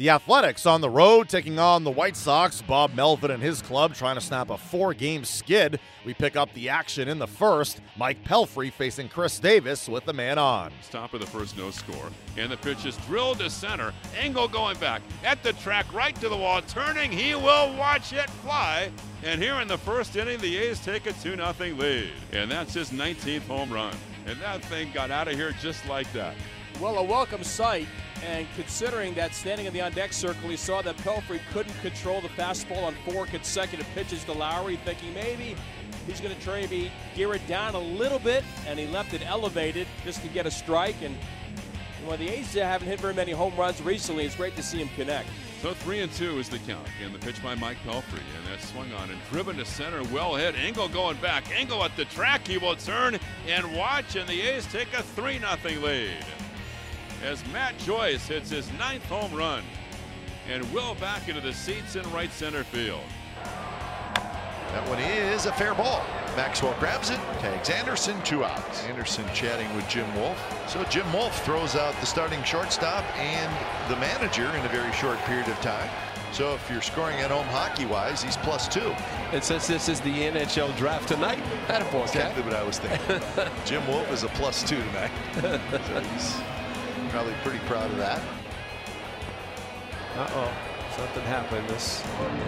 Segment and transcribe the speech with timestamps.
[0.00, 2.62] The Athletics on the road taking on the White Sox.
[2.62, 5.78] Bob Melvin and his club trying to snap a four game skid.
[6.06, 7.82] We pick up the action in the first.
[7.98, 10.72] Mike Pelfrey facing Khris Davis with the man on.
[10.90, 12.08] Top of the first, no score.
[12.38, 13.92] And the pitch is drilled to center.
[14.18, 16.62] Engel going back at the track, right to the wall.
[16.62, 18.90] Turning, he will watch it fly.
[19.22, 22.10] And here in the first inning, the A's take a 2 0 lead.
[22.32, 23.92] And that's his 19th home run.
[24.24, 26.34] And that thing got out of here just like that.
[26.78, 27.86] Well, a welcome sight
[28.24, 32.20] and considering that standing in the on deck circle, he saw that Pelfrey couldn't control
[32.20, 35.56] the fastball on four consecutive pitches to Lowrie, thinking maybe
[36.06, 39.22] he's going to try to gear it down a little bit, and he left it
[39.26, 40.96] elevated just to get a strike.
[41.02, 41.16] And
[42.06, 44.26] well, the A's haven't hit very many home runs recently.
[44.26, 45.28] It's great to see him connect.
[45.62, 46.86] So three and two is the count.
[47.04, 48.22] And the pitch by Mike Pelfrey.
[48.38, 50.02] And that swung on and driven to center.
[50.04, 50.54] Well hit.
[50.56, 51.50] Engel going back.
[51.54, 52.48] Engel at the track.
[52.48, 54.16] He will turn and watch.
[54.16, 56.24] And the A's take a 3 0 lead
[57.22, 59.62] as Matt Joyce hits his ninth home run
[60.48, 63.02] and will back into the seats in right center field.
[64.72, 66.04] That one is a fair ball.
[66.36, 68.84] Maxwell grabs it, tags Anderson, two outs.
[68.84, 70.38] Anderson chatting with Jim Wolf.
[70.68, 75.18] So Jim Wolf throws out the starting shortstop and the manager in a very short
[75.24, 75.90] period of time.
[76.32, 78.94] So if you're scoring at home hockey-wise, he's plus two.
[79.32, 83.20] And since this is the NHL draft tonight, that exactly what I was thinking.
[83.64, 85.10] Jim Wolf is a plus two tonight.
[85.40, 86.36] so he's
[87.10, 88.20] Probably pretty proud of that.
[90.16, 90.52] Uh-oh.
[90.96, 91.68] Something happened.
[91.68, 92.04] This,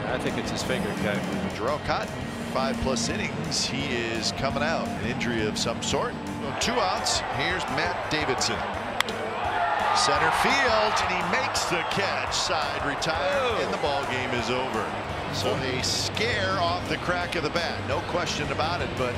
[0.06, 1.18] I think it's his finger, Ken.
[1.56, 2.12] Jharel Cotton,
[2.52, 3.66] five plus innings.
[3.66, 4.86] He is coming out.
[4.86, 6.12] An injury of some sort.
[6.60, 7.20] two outs.
[7.36, 8.58] Here's Matt Davidson.
[9.96, 12.34] Center field, and he makes the catch.
[12.34, 14.84] Side retired, and the ball game is over.
[15.34, 17.80] So a scare off the crack of the bat.
[17.88, 19.14] No question about it, but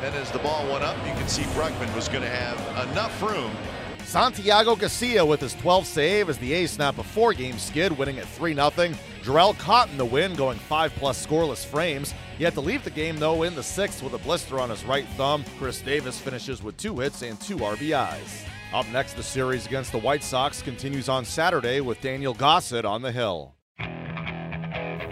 [0.00, 3.22] then as the ball went up, you can see Brugman was going to have enough
[3.22, 3.52] room
[4.10, 8.18] Santiago Casilla with his 12th save as the A's snap a four game skid, winning
[8.18, 8.70] at 3 0.
[9.22, 12.12] Jharel Cotton the win, going 5 plus scoreless frames.
[12.36, 14.84] He had to leave the game, though, in the sixth with a blister on his
[14.84, 15.44] right thumb.
[15.60, 18.44] Khris Davis finishes with two hits and two RBIs.
[18.74, 23.02] Up next, the series against the White Sox continues on Saturday with Daniel Gossett on
[23.02, 23.54] the hill.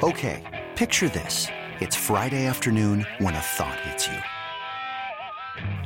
[0.02, 1.46] Okay, picture this.
[1.78, 4.37] It's Friday afternoon when a thought hits you.